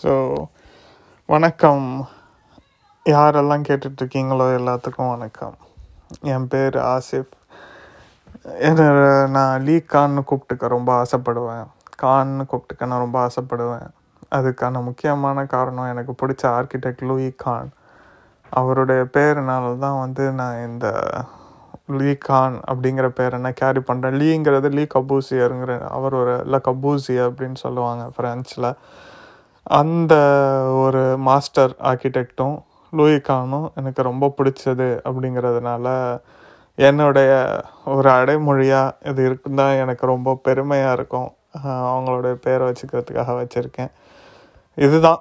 [0.00, 0.12] So
[1.28, 1.86] வணக்கம்.
[3.06, 5.56] யாரெல்லாம் கேட்டுட்ருக்கீங்களோ எல்லாத்துக்கும் வணக்கம்.
[6.32, 7.32] என் பேர் ஆசிஃப்.
[8.68, 8.84] என்ன
[9.36, 11.66] நான் லீ கான்னு கூப்பிட்டுக்க ரொம்ப ஆசைப்படுவேன்.
[12.02, 13.88] கான்னு கூப்பிட்டுக்க நான் ரொம்ப ஆசைப்படுவேன்.
[14.38, 17.72] அதுக்கான முக்கியமான காரணம் எனக்கு பிடிச்ச ஆர்கிடெக்ட் லூயி கான்.
[18.52, 20.86] அவருடைய பேருனால தான் வந்து நான் இந்த
[21.98, 27.60] லீ கான் அப்படிங்கிற பேர் என்ன கேரி பண்ணுறேன் லீங்கிறது லீ கபூசியருங்கிற அவர் ஒரு இல்லை கபூசியர் அப்படின்னு
[27.66, 28.70] சொல்லுவாங்க ஃப்ரெஞ்சில்
[29.76, 30.14] அந்த
[30.82, 32.56] ஒரு மாஸ்டர் ஆர்கிடெக்டும்
[32.92, 35.86] லூயிகானும் எனக்கு ரொம்ப பிடிச்சது அப்படிங்கிறதுனால
[36.88, 37.30] என்னுடைய
[37.96, 41.28] ஒரு அடைமொழியாக இது இருக்குன்னு தான் எனக்கு ரொம்ப பெருமையாக இருக்கும்.
[41.92, 43.92] அவங்களுடைய பேரை வச்சுக்கிறதுக்காக வச்சுருக்கேன்.
[44.78, 45.20] இதுதான்.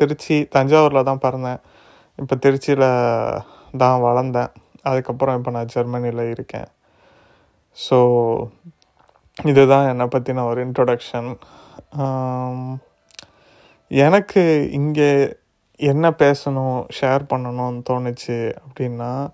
[0.00, 1.60] திருச்சி தஞ்சாவூரில் தான் பிறந்தேன்.
[2.18, 2.88] இப்போ திருச்சியில்
[3.82, 4.52] தான் வளர்ந்தேன்.
[4.90, 6.68] அதுக்கப்புறம் இப்போ நான் ஜெர்மனியில் இருக்கேன்.
[7.78, 7.98] ஸோ
[9.52, 11.30] இதுதான் என்னை பற்றின ஒரு இன்ட்ரொடக்ஷன்
[13.92, 15.36] எனக்கு இங்கே
[15.76, 19.30] என்ன பேசணும் ஷேர் பண்ணணும்னு தோணுச்சு அப்படின்னா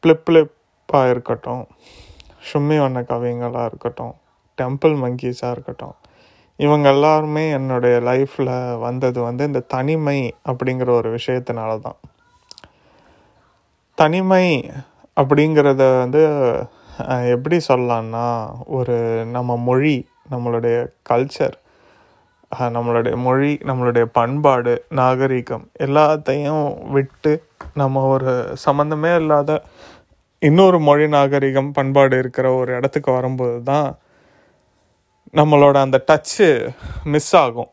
[0.00, 1.66] ப்ளிப்ளிப்பாக இருக்கட்டும்
[2.52, 4.14] ஷும்மி வண்ண கவிங்களாக இருக்கட்டும்
[4.58, 5.94] டெம்பிள் மங்கீஸாக இருக்கட்டும்
[6.56, 11.96] இவங்க எல்லாருமே என்னுடைய லைஃப்பில் வந்தது வந்து இந்த தனிமை அப்படிங்கிற ஒரு விஷயத்தினால தான்.
[13.94, 14.70] தனிமை
[15.16, 16.22] அப்படிங்கிறத வந்து
[17.30, 18.26] எப்படி சொல்லலான்னா
[18.66, 20.76] ஒரு நம்ம மொழி நம்மளுடைய
[21.10, 21.56] கல்ச்சர்
[22.58, 27.32] நம்மளுடைய மொழி நம்மளுடைய பண்பாடு நாகரிகம் எல்லாத்தையும் விட்டு
[27.74, 29.62] நம்ம ஒரு சம்மந்தமே இல்லாத
[30.38, 33.98] இன்னொரு மொழி நாகரிகம் பண்பாடு இருக்கிற ஒரு இடத்துக்கு வரும்போது தான்
[35.34, 36.70] நம்மளோட அந்த டச்சு
[37.04, 37.70] மிஸ் ஆகும்.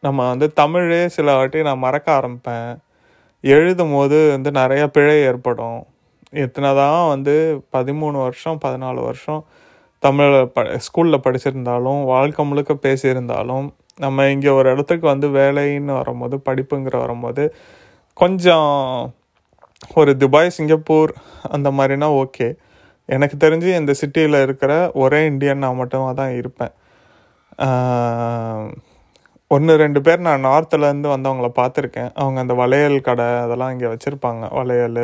[0.00, 2.78] நம்ம வந்து தமிழே சில வாட்டி நான் மறக்க ஆரம்பிப்பேன்.
[3.40, 5.86] எழுதும் போது வந்து நிறைய பிழை ஏற்படும்.
[6.30, 9.44] எத்தனை தான் வந்து பதிமூணு வருஷம் பதினாலு வருஷம்
[9.98, 16.96] தமிழில் ப ஸ்கூலில் படிச்சிருந்தாலும் வாழ்க்கை முழுக்க பேசியிருந்தாலும் நம்ம இங்கே ஒரு இடத்துக்கு வந்து வேலைன்னு வரும்போது படிப்புங்கிற
[17.04, 17.44] வரும்போது
[18.14, 18.70] கொஞ்சம்
[20.00, 21.12] ஒரு துபாய் சிங்கப்பூர்
[21.56, 22.48] அந்த மாதிரினா ஓகே.
[23.08, 24.72] எனக்கு தெரிஞ்சு இந்த சிட்டியில் இருக்கிற
[25.02, 26.74] ஒரே இந்தியன் நான் மட்டுமா தான் இருப்பேன்.
[29.50, 32.10] ஒன்று ரெண்டு பேர் நான் நார்த்துலேருந்து வந்தவங்கள பார்த்துருக்கேன்.
[32.14, 34.42] அவங்க அந்த வளையல் கடை அதெல்லாம் இங்கே வச்சுருப்பாங்க.
[34.58, 35.02] வளையல்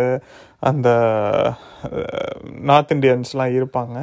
[0.71, 0.89] அந்த
[2.71, 3.97] நார்த் இந்தியன்ஸ்லாம் இருப்பாங்க.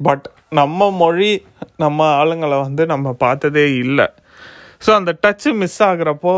[0.00, 0.26] பட்
[0.60, 1.30] நம்ம மொழி
[1.76, 4.06] நம்ம ஆளுங்களை வந்து நம்ம பார்த்ததே இல்லை.
[4.84, 6.34] ஸோ அந்த டச்சு மிஸ் ஆகுறப்போ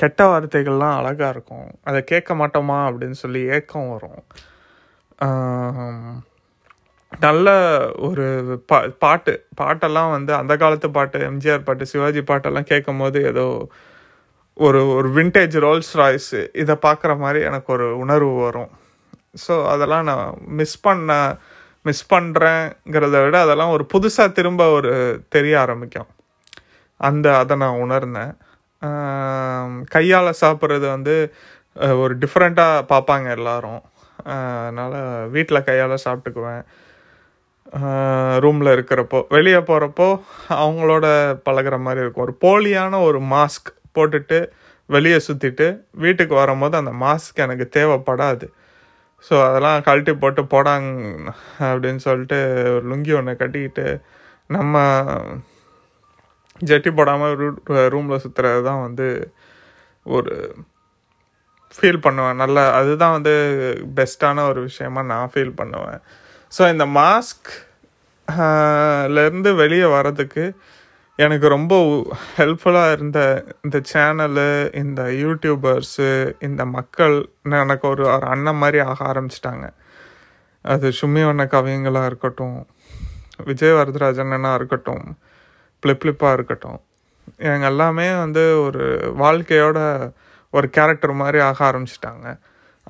[0.00, 1.68] கெட்ட வார்த்தைகள்லாம் அழகாக இருக்கும்.
[1.88, 4.20] அதை கேட்க மாட்டோமா அப்படின்னு சொல்லி ஏக்கம் வரும்.
[7.24, 7.48] நல்ல
[8.08, 8.26] ஒரு
[8.70, 9.32] பா பாட்டு.
[9.60, 13.46] பாட்டெல்லாம் வந்து அந்த காலத்து பாட்டு எம்ஜிஆர் பாட்டு சிவாஜி பாட்டெல்லாம் கேட்கும் போது ஏதோ
[14.56, 18.70] ஒரு ஒரு விண்டேஜ் ரோல்ஸ் ராய்ஸு இதை பார்க்குற மாதிரி எனக்கு ஒரு உணர்வு வரும்.
[19.44, 20.26] ஸோ அதெல்லாம் நான்
[20.60, 21.12] மிஸ் பண்ண
[21.88, 24.92] மிஸ் பண்ணுறேங்கிறத விட அதெல்லாம் ஒரு புதுசாக திரும்ப ஒரு
[25.36, 26.10] தெரிய ஆரம்பிக்கும்.
[27.00, 28.32] அந்த அதை நான் உணர்ந்தேன்.
[29.94, 31.14] கையால் சாப்பிட்றது வந்து
[32.02, 33.82] ஒரு டிஃப்ரெண்ட்டாக பார்ப்பாங்க எல்லாரும்.
[34.32, 34.96] அதனால்
[35.34, 36.64] வீட்டில் கையால் சாப்பிட்டுக்குவேன்.
[38.44, 40.08] ரூமில் இருக்கிறப்போ வெளியே போகிறப்போ
[40.62, 41.06] அவங்களோட
[41.46, 42.24] பழகுற மாதிரி இருக்கும்.
[42.26, 44.38] ஒரு போலியான ஒரு மாஸ்க் போட்டுட்டு
[44.88, 45.66] வெளியே சுற்றிட்டு
[46.04, 48.46] வீட்டுக்கு வரும்போது அந்த மாஸ்க் எனக்கு தேவைப்படாது.
[49.24, 50.90] ஸோ அதெல்லாம் கழட்டி போட்டு போடாங்
[51.70, 52.38] அப்படின்னு சொல்லிட்டு
[52.74, 53.86] ஒரு லுங்கி ஒன்று கட்டிக்கிட்டு
[54.56, 54.82] நம்ம
[56.70, 57.34] ஜட்டி போடாமல்
[57.94, 59.06] ரூமில் சுற்றுறது தான் வந்து
[60.16, 60.34] ஒரு
[61.76, 62.40] ஃபீல் பண்ணுவேன்.
[62.42, 63.34] நல்ல அதுதான் வந்து
[63.98, 66.00] பெஸ்ட்டான ஒரு விஷயமா நான் ஃபீல் பண்ணுவேன்.
[66.52, 67.50] ஸோ இந்த மாஸ்க்
[69.16, 70.44] லேருந்து வெளியே வரதுக்கு
[71.24, 71.74] எனக்கு ரொம்ப
[72.36, 73.20] ஹெல்ப்ஃபுல்லாக இருந்த
[73.64, 74.46] இந்த சேனலு
[74.82, 76.08] இந்த யூடியூபர்ஸு
[76.48, 77.16] இந்த மக்கள்
[77.62, 79.66] எனக்கு ஒரு ஒரு அண்ணன் மாதிரி ஆக ஆரம்பிச்சிட்டாங்க.
[80.64, 82.56] அது சும்மி வண்ண கவிங்களாக இருக்கட்டும்
[83.48, 85.04] விஜய் வரதராஜனா இருக்கட்டும்
[85.82, 86.80] பிளிப்ளிப்பாக இருக்கட்டும்.
[87.46, 88.84] இவங்க எல்லாமே வந்து ஒரு
[89.24, 89.78] வாழ்க்கையோட
[90.56, 92.26] ஒரு கேரக்டர் மாதிரி ஆக ஆரம்பிச்சிட்டாங்க.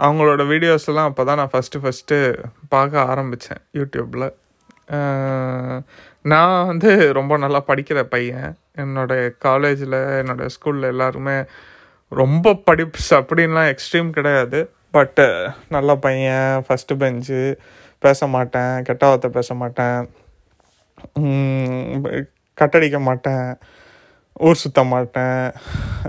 [0.05, 2.17] அவங்களோட வீடியோஸ்லாம் அப்போ தான் நான் ஃபஸ்ட்டு ஃபஸ்ட்டு
[2.75, 4.29] பார்க்க ஆரம்பித்தேன் யூடியூப்பில்
[6.33, 8.51] நான் வந்து ரொம்ப நல்லா படிக்கிற பையன்.
[8.83, 11.37] என்னோடய காலேஜில் என்னோட ஸ்கூலில் எல்லாருமே
[12.13, 14.59] ரொம்ப படிப்ஸ் அப்படின்லாம் எக்ஸ்ட்ரீம் கிடையாது.
[14.97, 15.27] பட்டு
[15.75, 17.43] நல்ல பையன் ஃபஸ்ட்டு பெஞ்சு
[18.05, 20.01] பேச மாட்டேன் கெட்ட வார்த்தை பேச மாட்டேன்.
[22.61, 23.47] கட்டடிக்க மாட்டேன்
[24.47, 25.41] ஊர் சுத்த மாட்டேன்.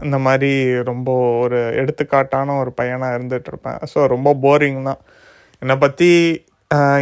[0.05, 0.51] இந்த மாதிரி
[0.89, 1.09] ரொம்ப
[1.43, 5.01] ஒரு எடுத்துக்காட்டான ஒரு பையனாக இருந்துகிட்ருப்பேன் ஸோ ரொம்ப போரிங் தான்.
[5.63, 6.11] என்னை பற்றி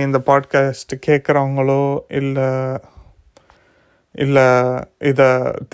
[0.05, 1.83] இந்த பாட்காஸ்ட் கேட்குறவங்களோ
[2.19, 2.49] இல்லை
[4.23, 4.47] இல்லை
[5.09, 5.27] இதை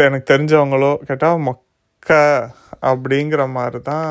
[0.07, 2.17] எனக்கு தெரிஞ்சவங்களோ கேட்டால் மொக்க
[2.89, 4.09] அப்படிங்கிற மாதிரி தான்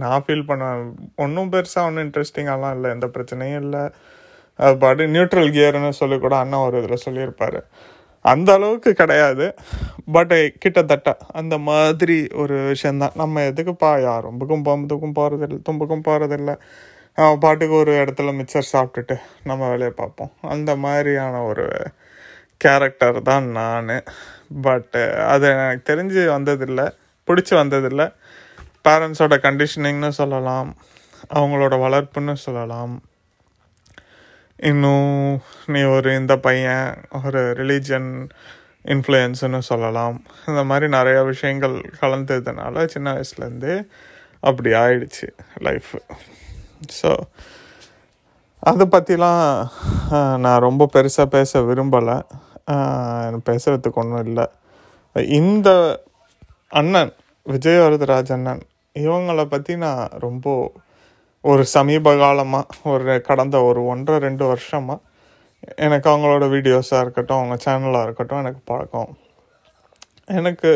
[0.00, 0.88] நான் ஃபீல் பண்ணுவேன்.
[1.24, 2.88] ஒன்றும் பெருசாக ஒன்றும் இன்ட்ரெஸ்டிங்காலாம் இல்லை.
[2.96, 3.84] எந்த பிரச்சனையும் இல்லை.
[4.58, 7.60] அது பாட்டு நியூட்ரல் கியர்னு சொல்லி கூட அண்ணா ஒரு இதில் சொல்லியிருப்பார்.
[8.24, 9.54] அந்த அளவுக்கு கிடையாது.
[10.12, 13.10] பட் eh, கிட்டத்தட்ட அந்த மாதிரி ஒரு விஷயந்தான்.
[13.14, 16.52] நம்ம எதுக்குப்பா யார் ரொம்பக்கும் பம்புக்கும் போகிறதில்ல தும்புக்கும் போகிறதில்ல
[17.14, 20.32] அவன் பாட்டுக்கு ஒரு இடத்துல மிச்சர் சாப்பிட்டுட்டு நம்ம வேலையை பார்ப்போம்.
[20.40, 21.66] அந்த மாதிரியான ஒரு
[22.56, 24.02] கேரக்டர் தான் நான்.
[24.62, 26.86] பட்டு eh, அது எனக்கு தெரிஞ்சு வந்ததில்லை
[27.26, 28.06] பிடிச்சி வந்ததில்லை.
[28.88, 30.76] பேரண்ட்ஸோட கண்டிஷனிங்னு சொல்லலாம்
[31.34, 33.02] அவங்களோட வளர்ப்புன்னு சொல்லலாம்.
[34.58, 36.88] இன்னும் நீ ஒரு இந்த பையன்
[37.24, 38.10] ஒரு ரிலீஜன்
[38.84, 40.16] இன்ஃப்ளூயன்ஸ்னு சொல்லலாம்.
[40.48, 43.76] இந்த மாதிரி நிறைய விஷயங்கள் கலந்ததுனால சின்ன வயசுலேருந்தே
[44.40, 45.28] அப்படி ஆயிடுச்சு
[45.66, 45.90] லைஃப்
[46.98, 47.10] ஸோ
[48.62, 49.42] அதை பற்றிலாம்
[50.44, 52.16] நான் ரொம்ப பெருசாக பேச விரும்பலை.
[53.48, 54.46] பேசுகிறதுக்கு ஒன்றும் இல்லை.
[55.40, 55.68] இந்த
[56.80, 57.12] அண்ணன்
[57.46, 58.62] விஜயவரதராஜ் அண்ணன்
[58.96, 60.46] இவங்களை பற்றி நான் ரொம்ப
[61.44, 65.00] ஒரு சமீப காலமாக ஒரு கடந்த ஒரு ஒன்றரை ரெண்டு வருஷமாக
[65.84, 69.10] எனக்கு அவங்களோட வீடியோஸாக இருக்கட்டும் அவங்க சேனலாக இருக்கட்டும் எனக்கு பழக்கம்.
[70.38, 70.70] எனக்கு